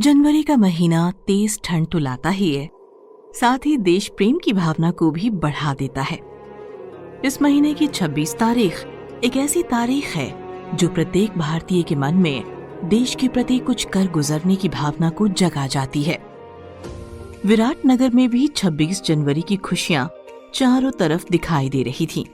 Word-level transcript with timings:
जनवरी 0.00 0.42
का 0.42 0.56
महीना 0.56 1.10
तेज 1.26 1.60
ठंड 1.64 1.86
तो 1.86 1.98
लाता 1.98 2.28
ही 2.28 2.54
है। 2.54 2.68
साथ 3.40 3.66
ही 3.66 3.76
देश 3.76 4.08
प्रेम 4.08 4.38
की 4.38 4.52
भावना 4.52 4.90
को 4.90 5.10
भी 5.10 5.30
बढ़ा 5.30 5.74
देता 5.74 6.02
है। 6.02 6.18
इस 7.24 7.42
महीने 7.42 7.74
की 7.74 7.86
26 7.86 8.34
तारीख 8.36 8.84
एक 9.24 9.36
ऐसी 9.36 9.62
तारीख 9.62 10.04
है 10.04 10.76
जो 10.76 10.88
प्रत्येक 10.88 11.38
भारतीय 11.38 11.82
के 11.82 11.94
मन 11.94 12.14
में 12.14 12.44
देश 12.84 13.14
के 13.14 13.28
प्रति 13.28 13.58
कुछ 13.58 13.84
कर 13.84 14.06
गुजरने 14.06 14.56
की 14.56 14.68
भावना 14.68 15.10
को 15.10 15.28
जगा 15.28 15.66
जाती 15.66 16.02
है। 16.02 16.18
विराट 17.46 17.76
नगर 17.86 18.10
में 18.10 18.28
भी 18.30 18.46
26 18.46 19.02
जनवरी 19.02 19.42
की 19.42 19.56
खुशियाँ 19.56 20.10
चारों 20.54 20.90
तरफ़ 20.90 21.24
दिखाई 21.30 21.68
दे 21.68 21.82
रही 21.82 22.06
थी। 22.06 22.26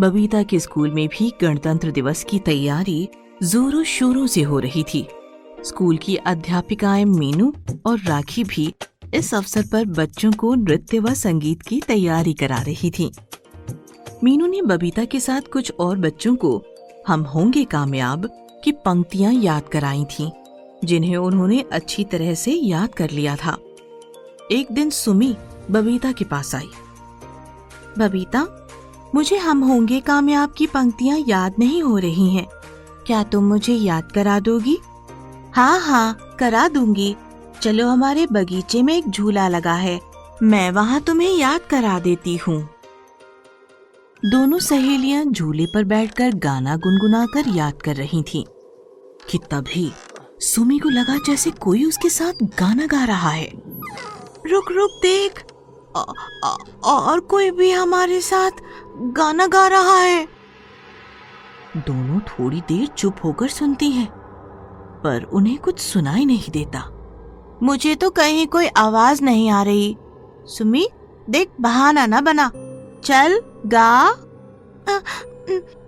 बबीता 0.00 0.42
के 0.42 0.60
स्कूल 0.60 0.90
में 0.90 1.08
भी 1.08 1.32
गणतंत्र 1.40 1.90
दिवस 1.90 2.24
की 2.24 2.38
तैयारी 2.38 3.08
जोरों 3.42 3.84
शोरों 3.84 4.26
से 4.26 4.42
हो 4.42 4.58
रही 4.58 4.84
थी। 4.84 5.06
स्कूल 5.64 5.96
की 5.96 6.16
अध्यापिकाएँ 6.16 7.04
मीनू 7.04 7.54
और 7.86 7.98
राखी 7.98 8.44
भी 8.44 8.74
इस 9.14 9.34
अवसर 9.34 9.62
पर 9.72 9.84
बच्चों 9.84 10.32
को 10.32 10.54
नृत्य 10.54 10.98
व 10.98 11.14
संगीत 11.14 11.62
की 11.62 11.80
तैयारी 11.80 12.32
करा 12.34 12.56
रही 12.56 12.90
थी। 12.90 13.10
मीनू 14.24 14.46
ने 14.46 14.62
बबीता 14.62 15.04
के 15.04 15.20
साथ 15.20 15.40
कुछ 15.52 15.72
और 15.80 15.98
बच्चों 15.98 16.36
को 16.36 16.62
हम 17.08 17.22
होंगे 17.22 17.64
कामयाब 17.64 18.28
की 18.64 18.72
पंक्तियाँ 18.72 19.32
याद 19.32 19.62
कराई 19.62 20.04
थीं, 20.04 20.30
जिन्हें 20.84 21.16
उन्होंने 21.16 21.64
अच्छी 21.72 22.04
तरह 22.04 22.34
से 22.34 22.52
याद 22.52 22.94
कर 22.94 23.10
लिया 23.10 23.36
था। 23.36 23.58
एक 24.52 24.66
दिन 24.72 24.90
सुमी 24.90 25.36
बबीता 25.70 26.12
के 26.12 26.24
पास 26.24 26.54
आई। 26.54 26.68
बबीता 27.98 28.68
मुझे 29.14 29.36
हम 29.36 29.64
होंगे 29.64 30.00
कामयाब 30.00 30.54
की 30.58 30.66
पंक्तियाँ 30.66 31.18
याद 31.28 31.54
नहीं 31.58 31.82
हो 31.82 31.98
रही 31.98 32.34
हैं। 32.34 32.46
क्या 33.06 33.22
तुम 33.22 33.44
मुझे 33.44 33.74
याद 33.74 34.12
करा 34.12 34.40
दोगी? 34.40 34.78
हाँ 35.54 35.78
हाँ 35.80 36.36
करा 36.38 36.66
दूँगी। 36.68 37.14
चलो 37.62 37.86
हमारे 37.88 38.26
बगीचे 38.26 38.82
में 38.82 38.92
एक 38.96 39.08
झूला 39.10 39.46
लगा 39.48 39.74
है। 39.74 39.98
मैं 40.42 40.70
वहाँ 40.70 41.00
तुम्हें 41.00 41.36
याद 41.36 41.60
करा 41.60 41.98
देती 41.98 42.36
हूँ। 42.36 42.56
दोनों 44.22 44.58
सहेलियाँ 44.58 45.24
झूले 45.24 45.66
पर 45.66 45.84
बैठकर 45.84 46.34
गाना 46.34 46.76
गुनगुनाकर 46.76 47.48
याद 47.48 47.82
कर 47.82 47.96
रही 47.96 48.22
थीं 48.22 48.44
कि 49.30 49.38
तभी 49.50 49.90
सुमी 50.40 50.78
को 50.78 50.88
लगा 50.88 51.16
जैसे 51.26 51.50
कोई 51.50 51.84
उसके 51.84 52.08
साथ 52.08 52.42
गाना 52.58 52.86
गा 52.86 53.04
रहा 53.04 53.30
है। 53.30 53.46
रुक 54.46 54.72
रुक 54.72 54.98
देख। 55.02 55.44
आ, 55.96 56.00
आ, 56.44 56.56
और 56.84 57.20
कोई 57.20 57.50
भी 57.50 57.70
हमारे 57.70 58.20
साथ 58.20 58.60
गाना 59.12 59.46
गा 59.46 59.66
रहा 59.68 59.96
है। 59.98 60.26
दोनों 61.76 62.20
थोड़ी 62.28 62.60
देर 62.60 62.86
चुप 62.88 63.24
होकर 63.24 63.48
सुनती 63.48 63.90
हैं, 63.90 64.08
पर 65.04 65.22
उन्हें 65.22 65.58
कुछ 65.58 65.78
सुनाई 65.78 66.24
नहीं 66.24 66.50
देता। 66.50 66.90
मुझे 67.62 67.94
तो 67.94 68.10
कहीं 68.10 68.46
कोई 68.46 68.66
आवाज़ 68.66 69.22
नहीं 69.22 69.50
आ 69.50 69.62
रही। 69.62 69.96
सुमी 70.46 70.88
देख 71.30 71.50
बहाना 71.60 72.06
ना 72.06 72.20
बना। 72.20 72.50
चल 73.04 73.42
गा। 73.66 74.16
आ, 74.88 74.98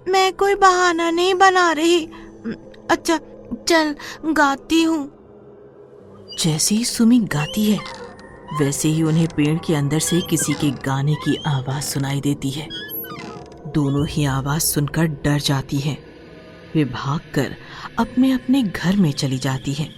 मैं 0.08 0.32
कोई 0.32 0.54
बहाना 0.54 1.10
नहीं 1.10 1.34
बना 1.34 1.72
रही। 1.72 2.06
अच्छा 2.90 3.18
चल 3.68 3.96
गाती 4.24 4.82
हूँ। 4.82 5.10
जैसे 6.38 6.74
ही 6.74 6.84
सुमी 6.84 7.18
गाती 7.20 7.72
है 7.72 7.78
वैसे 8.60 8.88
ही 8.88 9.02
उन्हें 9.02 9.28
पेड़ 9.36 9.58
के 9.58 9.74
अंदर 9.74 9.98
से 9.98 10.20
किसी 10.20 10.52
के 10.52 10.70
गाने 10.70 11.14
की 11.14 11.36
आवाज़ 11.46 11.84
सुनाई 11.84 12.20
देती 12.20 12.50
है। 12.50 12.68
दोनों 13.66 14.06
ही 14.06 14.24
आवाज़ 14.24 14.62
सुनकर 14.62 15.04
डर 15.04 15.38
जाती 15.38 15.76
हैं। 15.76 16.15
वे 16.76 16.84
भागकर 16.84 17.56
अपने 17.98 18.32
अपने 18.32 18.62
घर 18.62 18.96
में 18.96 19.12
चली 19.12 19.38
जाती 19.38 19.72
हैं। 19.72 19.94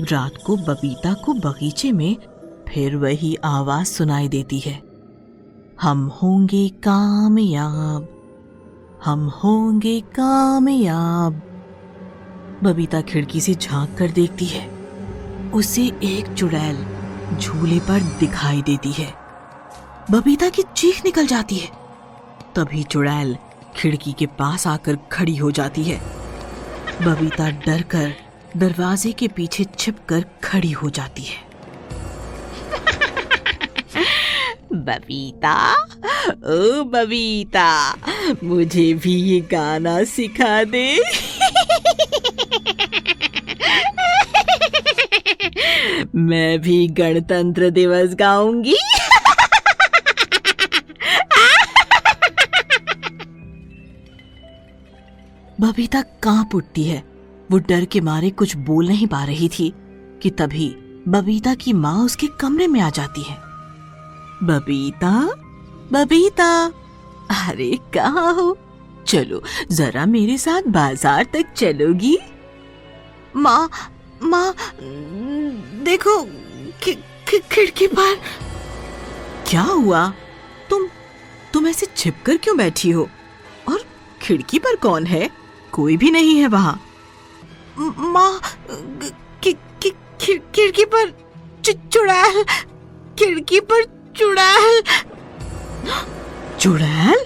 रात 0.00 0.32
को 0.46 0.56
बबीता 0.56 1.12
को 1.14 1.34
बगीचे 1.34 1.92
में 1.92 2.16
फिर 2.68 2.96
वही 2.96 3.36
आवाज़ 3.44 3.86
सुनाई 3.86 4.28
देती 4.28 4.58
है। 4.58 4.82
हम 5.82 6.06
होंगे 6.06 6.68
कामयाब, 6.68 8.08
हम 9.04 9.28
होंगे 9.28 10.00
कामयाब। 10.00 11.42
बबीता 12.64 13.00
खिड़की 13.00 13.40
से 13.40 13.54
झाँक 13.54 13.98
कर 13.98 14.10
देखती 14.10 14.44
है। 14.44 14.70
उसे 15.54 15.86
एक 15.86 16.34
चुड़ैल 16.34 16.86
झूले 17.38 17.78
पर 17.78 18.00
दिखाई 18.00 18.62
देती 18.62 18.92
है। 18.92 19.14
बबीता 20.10 20.48
की 20.48 20.62
चीख 20.76 21.04
निकल 21.04 21.26
जाती 21.26 21.56
है। 21.56 21.68
तभी 22.54 22.82
चुड़ैल 22.82 23.36
खिड़की 23.76 24.12
के 24.12 24.26
पास 24.26 24.66
आकर 24.66 24.98
खड़ी 25.12 25.36
हो 25.36 25.50
जाती 25.50 25.82
है। 25.82 26.00
बबीता 27.02 27.50
डर 27.50 27.82
कर 27.82 28.12
दरवाजे 28.56 29.12
के 29.12 29.28
पीछे 29.28 29.66
छिप 29.78 29.96
कर 30.08 30.24
खड़ी 30.44 30.70
हो 30.70 30.90
जाती 30.90 31.22
है। 31.22 31.54
बबीता, 34.72 35.88
ओ 36.28 36.84
बबीता, 36.84 37.96
मुझे 38.44 38.94
भी 38.94 39.14
ये 39.14 39.40
गाना 39.40 40.04
सिखा 40.04 40.64
दे। 40.64 41.04
मैं 46.14 46.60
भी 46.60 46.88
गणतंत्र 46.88 47.70
दिवस 47.70 48.14
गाऊँगी। 48.14 48.76
बबीता 55.60 56.00
काँप 56.22 56.54
उठती 56.54 56.84
है। 56.84 57.02
वो 57.50 57.58
डर 57.58 57.84
के 57.84 58.00
मारे 58.00 58.30
कुछ 58.30 58.54
बोल 58.56 58.88
नहीं 58.88 59.06
पा 59.06 59.22
रही 59.24 59.48
थी 59.48 59.72
कि 60.22 60.30
तभी 60.30 60.68
बबीता 61.08 61.54
की 61.54 61.72
माँ 61.72 61.96
उसके 62.04 62.26
कमरे 62.40 62.66
में 62.66 62.80
आ 62.80 62.88
जाती 62.90 63.22
है। 63.22 63.36
बबीता 64.42 65.12
बबीता, 65.92 66.48
अरे 67.30 67.70
कहा 67.94 68.28
हो? 68.30 68.56
चलो, 69.06 69.42
जरा 69.70 70.06
मेरे 70.06 70.38
साथ 70.38 70.68
बाज़ार 70.68 71.24
तक 71.24 71.52
चलोगी। 71.56 72.16
माँ 73.36 73.68
माँ, 74.22 74.54
देखो 75.84 76.22
खिड़की 76.82 77.86
पर। 77.86 78.14
क्या 79.48 79.62
हुआ? 79.62 80.06
तुम 80.70 80.86
तुम 81.52 81.66
ऐसे 81.68 81.86
छिपकर 81.96 82.36
क्यों 82.36 82.56
बैठी 82.56 82.90
हो? 82.90 83.08
और 83.68 83.84
खिड़की 84.22 84.58
पर 84.58 84.76
कौन 84.76 85.06
है? 85.06 85.28
कोई 85.74 85.96
भी 85.96 86.10
नहीं 86.10 86.38
है 86.38 86.46
वहाँ। 86.46 86.80
माँ 87.98 88.40
खिड़की 89.44 90.84
पर 90.84 91.10
चुड़ैल 91.64 92.44
खिड़की 93.18 93.60
पर 93.60 93.84
चुड़ैल। 94.16 94.82
चुड़ैल? 96.60 97.24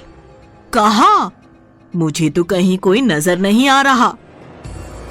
कहा? 0.73 1.31
मुझे 1.97 2.31
तो 2.31 2.45
कहीं 2.45 2.79
कोई 2.79 3.01
नज़र 3.01 3.39
नहीं 3.39 3.69
आ 3.69 3.81
रहा। 3.83 4.17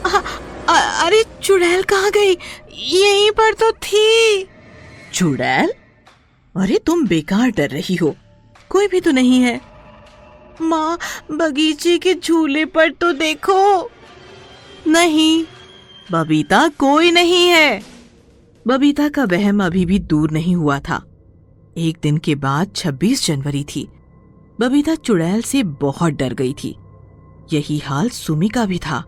आ, 0.05 0.21
आ, 0.69 0.77
अरे 1.05 1.23
चुड़ैल 1.43 1.83
कहाँ 1.83 2.11
गई? 2.11 2.37
यहीं 2.73 3.31
पर 3.31 3.53
तो 3.53 3.71
थी। 3.71 4.47
चुड़ैल? 5.13 5.73
अरे 6.55 6.79
तुम 6.85 7.07
बेकार 7.07 7.49
डर 7.49 7.69
रही 7.69 7.95
हो। 7.95 8.15
कोई 8.69 8.87
भी 8.87 9.01
तो 9.01 9.11
नहीं 9.11 9.41
है। 9.41 9.59
माँ, 10.61 10.99
बगीचे 11.31 11.97
के 11.97 12.13
झूले 12.13 12.65
पर 12.65 12.89
तो 12.89 13.11
देखो। 13.13 13.91
नहीं, 14.87 15.45
बबीता 16.11 16.67
कोई 16.67 17.11
नहीं 17.11 17.47
है। 17.47 17.81
बबीता 18.67 19.09
का 19.09 19.23
वहम 19.23 19.65
अभी 19.65 19.85
भी 19.85 19.99
दूर 19.99 20.31
नहीं 20.31 20.55
हुआ 20.55 20.79
था। 20.79 21.03
एक 21.77 21.97
दिन 22.03 22.17
के 22.17 22.35
बाद 22.35 22.71
26 22.75 23.27
जनवरी 23.27 23.63
थी। 23.63 23.89
बबीता 24.59 24.95
चुड़ैल 24.95 25.41
से 25.41 25.63
बहुत 25.63 26.13
डर 26.13 26.33
गई 26.33 26.53
थी। 26.53 26.75
यही 27.53 27.77
हाल 27.77 28.09
सुमी 28.09 28.49
का 28.49 28.65
भी 28.65 28.77
था। 28.77 29.05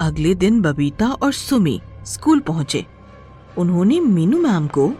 अगले 0.00 0.34
दिन 0.34 0.60
बबीता 0.60 1.08
और 1.08 1.32
सुमी 1.32 1.80
स्कूल 2.06 2.40
पहुँचे। 2.40 2.86
उन्होंने 3.58 4.00
मीनू 4.00 4.38
मैम 4.38 4.66
को 4.66 4.92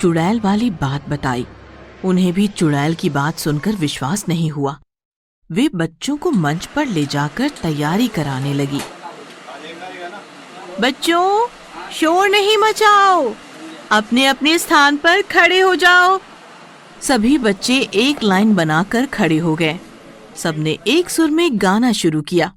चुड़ैल 0.00 0.40
वाली 0.40 0.70
बात 0.70 1.08
बताई। 1.08 1.46
उन्हें 2.04 2.32
भी 2.32 2.48
चुड़ैल 2.48 2.94
की 2.94 3.10
बात 3.10 3.38
सुनकर 3.38 3.72
विश्वास 3.72 4.28
नहीं 4.28 4.50
हुआ। 4.50 4.78
वे 5.54 5.70
बच्चों 5.74 6.16
को 6.16 6.30
मंच 6.30 6.66
पर 6.66 6.86
ले 6.86 7.06
जाकर 7.06 7.48
तैयारी 7.48 8.08
कराने 8.08 8.54
लगी। 8.54 8.80
बच्चों, 10.80 11.48
शोर 11.92 12.28
नहीं 12.28 12.56
मचाओ। 12.58 13.32
अपने 13.90 14.26
अपने 14.26 14.58
स्थान 14.58 14.96
पर 14.96 15.22
खड़े 15.22 15.60
हो 15.60 15.74
जाओ। 15.74 16.20
सभी 17.02 17.38
बच्चे 17.38 17.90
एक 17.94 18.22
लाइन 18.22 18.54
बनाकर 18.54 19.06
खड़े 19.06 19.38
हो 19.38 19.54
गए। 19.54 19.80
सबने 20.36 20.78
एक 20.86 21.10
सुर 21.10 21.30
में 21.30 21.50
गाना 21.54 21.92
शुरू 21.92 22.22
किया। 22.22 22.52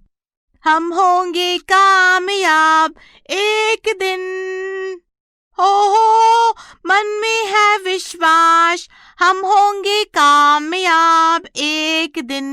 हम 0.65 0.93
होंगे 0.93 1.57
कामयाब, 1.57 2.93
एक 3.29 3.81
दिन 3.99 4.46
हम 9.19 9.37
होंगे 9.37 10.03
कामयाब 10.03 11.45
एक 11.55 12.19
दिन। 12.23 12.47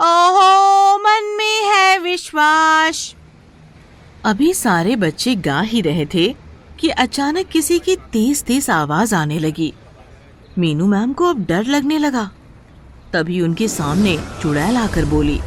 ओहो, 0.00 0.98
मन 0.98 1.36
में 1.38 1.64
है 1.64 1.98
विश्वास। 1.98 3.14
अभी 4.24 4.54
सारे 4.54 4.96
बच्चे 4.96 5.34
गा 5.34 5.60
ही 5.60 5.80
रहे 5.80 6.06
थे 6.06 6.34
कि 6.80 6.88
अचानक 6.88 7.46
किसी 7.46 7.78
की 7.78 7.96
तेज 7.96 8.42
तेज 8.42 8.70
आवाज़ 8.70 9.14
आने 9.14 9.38
लगी। 9.38 9.72
मीनू 10.58 10.86
मैम 10.86 11.12
को 11.12 11.26
अब 11.26 11.44
डर 11.46 11.64
लगने 11.64 11.98
लगा। 11.98 12.30
तभी 13.12 13.40
उनके 13.40 13.68
सामने 13.68 14.16
चुड़ैल 14.42 14.76
आकर 14.76 15.04
बोली, 15.04 15.40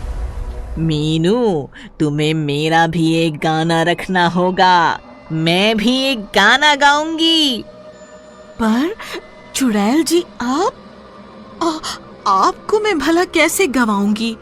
मीनू, 0.78 1.70
तुम्हें 2.00 2.34
मेरा 2.34 2.88
भी 2.88 3.14
एक 3.16 3.38
गाना 3.38 3.82
रखना 3.84 4.28
होगा। 4.28 5.00
मैं 5.32 5.78
भी 5.78 5.98
एक 6.02 6.20
गाना 6.20 6.76
गाऊँगी। 6.76 7.64
पर 8.62 8.96
चुड़ैल 9.56 10.04
जी 10.04 10.24
आप? 10.42 10.74
आ, 11.64 11.68
आपको 12.32 12.80
मैं 12.80 13.00
भला 13.00 13.24
कैसे 13.24 13.68
गवाऊँगी? 13.68 14.38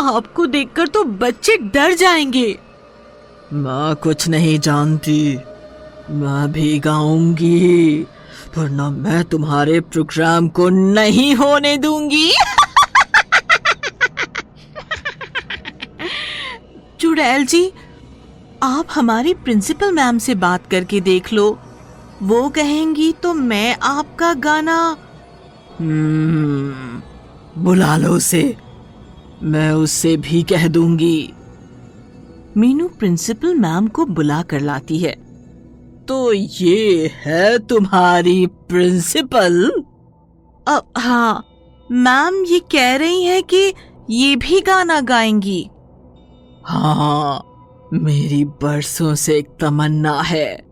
आपको 0.00 0.46
देखकर 0.46 0.88
तो 0.88 1.04
बच्चे 1.04 1.56
डर 1.56 1.94
जाएँगे। 1.94 2.58
मैं 3.52 3.94
कुछ 3.96 4.28
नहीं 4.28 4.58
जानती। 4.58 5.36
मैं 6.10 6.52
भी 6.52 6.78
गाऊँगी 6.78 8.06
वरना 8.58 8.90
मैं 8.90 9.24
तुम्हारे 9.24 9.80
प्रोग्राम 9.80 10.48
को 10.48 10.68
नहीं 10.68 11.34
होने 11.34 11.76
दूँगी। 11.76 12.32
चुड़ैल 17.00 17.46
जी 17.46 17.72
आप 18.62 18.86
हमारी 18.90 19.34
प्रिंसिपल 19.34 19.92
मैम 19.92 20.18
से 20.18 20.34
बात 20.34 20.70
करके 20.70 21.00
देख 21.00 21.32
लो। 21.32 21.58
वो 22.22 22.48
कहेंगी 22.48 23.12
तो 23.12 23.34
मैं 23.34 23.76
आपका 23.82 24.34
गाना। 24.34 24.96
हम्म, 25.80 27.02
बुला 27.62 27.96
लो 27.96 28.08
उसे। 28.08 28.56
मैं 29.42 29.72
उससे 29.72 30.16
भी 30.16 30.42
कह 30.42 30.68
दूँगी। 30.68 31.32
मीनू 32.56 32.88
प्रिंसिपल 32.88 33.54
मैम 33.54 33.86
को 33.86 34.06
बुला 34.06 34.42
कर 34.42 34.60
लाती 34.60 34.98
है। 34.98 35.12
तो 36.08 36.32
ये 36.32 37.10
है 37.24 37.58
तुम्हारी 37.58 38.46
प्रिंसिपल? 38.46 39.70
अब 40.68 40.92
हाँ 40.98 41.44
मैम 41.92 42.44
ये 42.44 42.58
कह 42.58 42.96
रही 42.96 43.24
है 43.24 43.42
कि 43.42 43.74
ये 44.10 44.36
भी 44.36 44.60
गाना 44.60 45.00
गाएँगी। 45.00 45.70
हाँ 46.64 47.44
मेरी 47.92 48.44
बरसों 48.44 49.14
से 49.14 49.38
एक 49.38 49.48
तमन्ना 49.60 50.20
है। 50.22 50.67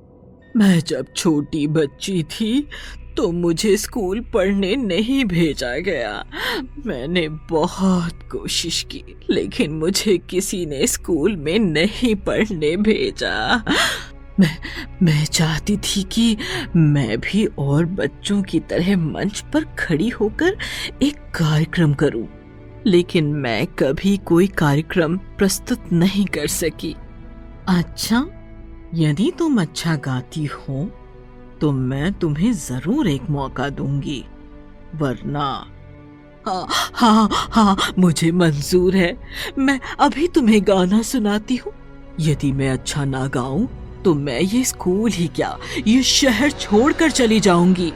मैं 0.57 0.79
जब 0.81 1.07
छोटी 1.17 1.67
बच्ची 1.67 2.23
थी 2.23 2.69
तो 3.17 3.31
मुझे 3.33 3.77
स्कूल 3.77 4.21
पढ़ने 4.35 4.75
नहीं 4.77 5.25
भेजा 5.25 5.73
गया। 5.79 6.13
मैंने 6.87 7.29
बहुत 7.51 8.23
कोशिश 8.33 8.83
की, 8.83 9.03
लेकिन 9.31 9.73
मुझे 9.73 10.17
किसी 10.31 10.65
ने 10.67 10.87
स्कूल 10.87 11.37
में 11.37 11.59
नहीं 11.59 12.15
पढ़ने 12.17 12.77
भेजा। 12.77 13.65
मैं 14.41 14.57
मैं 15.03 15.25
चाहती 15.25 15.77
थी 15.77 16.03
कि 16.13 16.37
मैं 16.77 17.19
भी 17.21 17.45
और 17.59 17.85
बच्चों 17.85 18.43
की 18.43 18.61
तरह 18.61 18.97
मंच 18.97 19.41
पर 19.53 19.65
खड़ी 19.79 20.09
होकर 20.11 20.57
एक 21.03 21.17
कार्यक्रम 21.35 21.95
करूँ, 21.95 22.27
लेकिन 22.87 23.33
मैं 23.35 23.67
कभी 23.79 24.17
कोई 24.27 24.47
कार्यक्रम 24.57 25.17
प्रस्तुत 25.39 25.93
नहीं 25.93 26.27
कर 26.27 26.47
सकी। 26.47 26.95
अच्छा 27.69 28.21
यदि 28.97 29.31
तुम 29.39 29.61
अच्छा 29.61 29.95
गाती 29.97 30.45
हो 30.47 30.85
तो 31.61 31.71
मैं 31.73 32.13
तुम्हें 32.13 32.53
ज़रूर 32.53 33.09
एक 33.09 33.31
मौका 33.31 33.69
दूँगी। 33.71 34.25
वरना 34.95 35.49
हाँ 36.47 36.67
हाँ 36.95 37.29
हाँ 37.53 37.77
मुझे 37.99 38.31
मंजूर 38.33 38.97
है। 38.97 39.17
मैं 39.59 39.79
अभी 40.01 40.29
तुम्हें 40.29 40.61
गाना 40.67 41.01
सुनाती 41.03 41.57
हूँ। 41.57 41.73
यदि 42.21 42.53
मैं 42.53 42.71
अच्छा 42.71 43.05
ना 43.05 43.27
गाऊं 43.29 43.67
तो 44.05 44.15
मैं 44.15 44.41
ये 44.41 44.63
स्कूल 44.65 45.11
ही 45.11 45.27
क्या, 45.29 45.59
ये 45.87 46.03
शहर 46.03 46.51
छोड़कर 46.51 47.11
चली 47.11 47.41
जाऊँगी। 47.41 47.91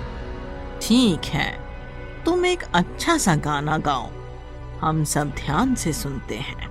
ठीक 0.82 1.24
है, 1.24 1.50
तुम 2.24 2.44
एक 2.46 2.62
अच्छा 2.74 3.16
सा 3.18 3.36
गाना 3.38 3.78
गाओ। 3.78 4.10
हम 4.80 5.04
सब 5.04 5.30
ध्यान 5.36 5.74
से 5.74 5.92
सुनते 5.92 6.36
हैं। 6.36 6.68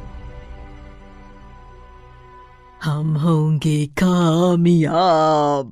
हम 2.84 3.16
होंगे 3.18 3.86
कामयाब। 3.86 5.72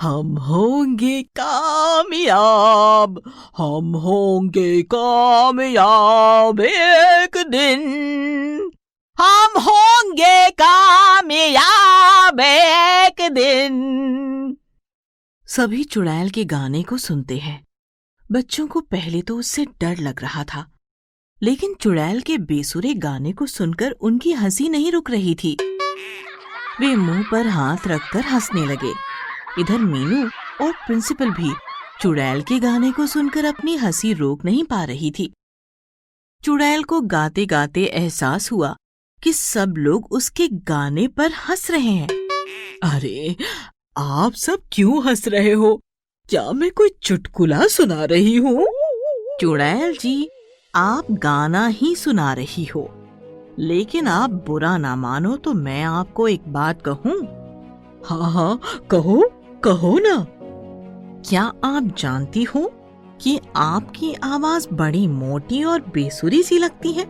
हम 0.00 0.36
होंगे 0.38 1.22
कामयाब। 1.22 3.20
हम 3.58 3.94
होंगे 3.96 4.82
कामयाब 4.82 6.60
एक 6.60 7.36
दिन। 7.48 7.82
हम 9.18 9.60
होंगे 9.60 10.50
कामयाब 10.50 12.40
एक 12.40 13.30
दिन। 13.32 14.56
सभी 15.48 15.84
चुड़ैल 15.84 16.30
के 16.30 16.44
गाने 16.44 16.82
को 16.82 16.98
सुनते 16.98 17.38
हैं। 17.38 17.66
बच्चों 18.32 18.66
को 18.66 18.80
पहले 18.80 19.22
तो 19.22 19.36
उससे 19.36 19.64
डर 19.80 19.96
लग 19.96 20.22
रहा 20.22 20.44
था, 20.44 20.66
लेकिन 21.42 21.74
चुड़ैल 21.74 22.20
के 22.20 22.38
बेसुरे 22.38 22.94
गाने 22.94 23.32
को 23.32 23.46
सुनकर 23.46 23.90
उनकी 23.90 24.32
हँसी 24.32 24.68
नहीं 24.68 24.92
रुक 24.92 25.10
रही 25.10 25.34
थी। 25.34 25.56
वे 26.80 26.96
मुँह 26.96 27.24
पर 27.32 27.46
हाथ 27.46 27.76
रखकर 27.86 28.20
हंसने 28.20 28.66
लगे। 28.66 28.92
इधर 29.58 29.78
मीनू 29.78 30.26
और 30.64 30.72
प्रिंसिपल 30.72 31.30
भी 31.30 31.52
चुड़ैल 32.00 32.42
के 32.42 32.58
गाने 32.58 32.92
को 32.92 33.06
सुनकर 33.06 33.44
अपनी 33.44 33.76
हँसी 33.76 34.12
रोक 34.12 34.44
नहीं 34.44 34.64
पा 34.64 34.84
रही 34.84 35.10
थी। 35.10 35.32
चुड़ैल 36.44 36.84
को 36.84 37.00
गाते 37.00 37.46
गाते 37.46 37.84
एहसास 37.84 38.52
हुआ 38.52 38.76
कि 39.22 39.32
सब 39.32 39.74
लोग 39.78 40.08
उसके 40.10 40.48
गाने 40.48 41.08
पर 41.08 41.32
हंस 41.32 41.70
रहे 41.70 41.90
हैं। 41.90 42.08
अरे, 42.82 43.36
आप 43.98 44.32
सब 44.32 44.62
क्यों 44.72 45.04
हंस 45.04 45.28
रहे 45.28 45.52
हो? 45.52 45.80
क्या 46.28 46.52
मैं 46.52 46.70
कोई 46.70 46.88
चुटकुला 47.02 47.66
सुना 47.66 48.04
रही 48.04 48.36
हूँ? 48.36 48.66
चुड़ैल 49.40 49.96
जी, 49.96 50.30
आप 50.74 51.06
गाना 51.10 51.66
ही 51.66 51.96
सुना 51.96 52.32
रही 52.32 52.64
हो। 52.64 52.97
लेकिन 53.58 54.06
आप 54.06 54.30
बुरा 54.30 54.78
ना 54.78 54.96
मानो 54.96 55.36
तो 55.36 55.52
मैं 55.52 55.82
आपको 55.84 56.28
एक 56.28 56.42
बात 56.48 56.82
कहूँ। 56.82 57.16
हाँ 58.06 58.30
हाँ 58.30 58.60
कहो 58.90 59.32
कहो 59.64 59.98
ना। 59.98 60.26
क्या 61.28 61.42
आप 61.42 61.94
जानती 61.98 62.42
हो 62.42 62.72
कि 63.20 63.40
आपकी 63.56 64.14
आवाज़ 64.14 64.68
बड़ी 64.72 65.06
मोटी 65.06 65.64
और 65.64 65.80
बेसुरी 65.80 66.42
सी 66.42 66.58
लगती 66.58 66.92
है? 66.92 67.04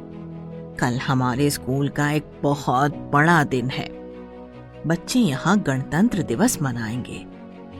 कल 0.81 0.99
हमारे 0.99 1.51
स्कूल 1.51 1.89
का 1.89 2.11
एक 2.11 2.41
बहुत 2.43 2.95
बड़ा 2.97 3.45
दिन 3.45 3.71
है। 3.71 3.89
बच्चे 4.87 5.19
यहाँ 5.19 5.59
गणतंत्र 5.61 6.23
दिवस 6.23 6.63
मनाएँगे। 6.63 7.27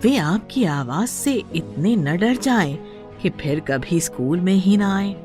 वे 0.03 0.17
आपकी 0.17 0.65
आवाज़ 0.65 1.09
से 1.09 1.45
इतने 1.55 1.97
न 1.97 2.17
डर 2.17 2.37
जाएँ 2.37 2.79
कि 3.23 3.31
फिर 3.31 3.61
कभी 3.61 4.01
स्कूल 4.01 4.41
में 4.41 4.55
ही 4.55 4.77
ना 4.77 4.97
आए। 4.97 5.17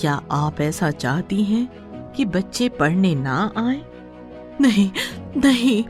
क्या 0.00 0.22
आप 0.30 0.60
ऐसा 0.60 0.90
चाहती 0.90 1.44
हैं 1.44 1.87
कि 2.18 2.24
बच्चे 2.24 2.68
पढ़ने 2.68 3.14
ना 3.14 3.52
आए। 3.56 3.80
नहीं 4.60 4.90
नहीं, 5.36 5.84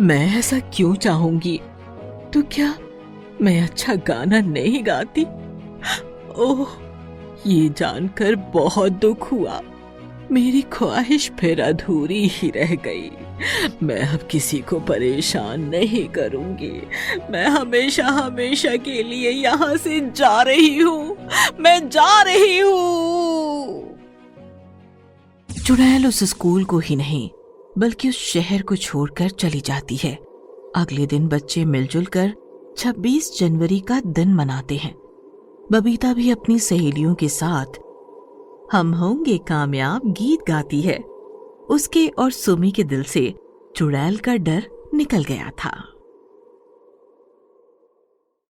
मैं 0.00 0.38
ऐसा 0.38 0.58
क्यों 0.58 0.94
चाहूँगी? 0.94 1.60
तो 2.34 2.42
क्या 2.42 2.74
मैं 3.42 3.60
अच्छा 3.62 3.94
गाना 3.94 4.40
नहीं 4.40 4.86
गाती? 4.86 5.22
ओह, 6.36 6.66
ये 7.46 7.68
जानकर 7.68 8.34
बहुत 8.34 8.92
दुख 8.92 9.32
हुआ। 9.32 9.60
मेरी 10.30 10.62
ख्वाहिश 10.62 11.30
फिर 11.40 11.60
अधूरी 11.62 12.26
ही 12.28 12.50
रह 12.50 12.74
गई। 12.74 13.10
मैं 13.82 14.00
अब 14.02 14.28
किसी 14.30 14.58
को 14.58 14.80
परेशान 14.80 15.60
नहीं 15.60 16.08
करूँगी। 16.08 16.82
मैं 17.30 17.46
हमेशा 17.46 18.06
हमेशा 18.06 18.76
के 18.76 19.02
लिए 19.02 19.30
यहाँ 19.30 19.76
से 19.76 20.00
जा 20.00 20.42
रही 20.42 20.78
हूँ। 20.78 21.16
मैं 21.60 21.88
जा 21.88 22.22
रही 22.22 22.58
हूँ। 22.58 23.93
चुड़ैल 25.66 26.06
उस 26.06 26.24
स्कूल 26.24 26.64
को 26.64 26.78
ही 26.78 26.96
नहीं, 26.96 27.30
बल्कि 27.78 28.08
उस 28.08 28.16
शहर 28.16 28.62
को 28.62 28.76
छोड़कर 28.76 29.28
चली 29.30 29.60
जाती 29.60 29.96
है। 29.96 30.12
अगले 30.76 31.06
दिन 31.06 31.28
बच्चे 31.28 31.64
मिलजुल 31.64 32.04
कर 32.06 32.32
26 32.78 33.38
जनवरी 33.38 33.80
का 33.80 34.00
दिन 34.06 34.34
मनाते 34.34 34.76
हैं। 34.76 34.94
बबीता 35.72 36.12
भी 36.14 36.30
अपनी 36.30 36.58
सहेलियों 36.58 37.14
के 37.14 37.28
साथ, 37.28 37.78
हम 38.72 38.92
होंगे 38.94 39.38
कामयाब 39.38 40.12
गीत 40.12 40.40
गाती 40.48 40.80
है। 40.80 40.98
उसके 41.68 42.06
और 42.08 42.30
सुमी 42.30 42.70
के 42.70 42.84
दिल 42.84 43.02
से 43.02 43.34
चुड़ैल 43.76 44.16
का 44.16 44.36
डर 44.36 44.70
निकल 44.94 45.24
गया 45.24 45.50
था। 45.64 45.93